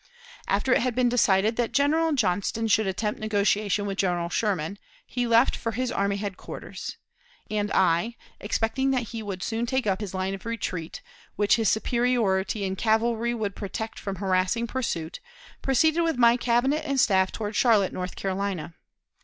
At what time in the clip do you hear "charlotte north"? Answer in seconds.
17.55-18.15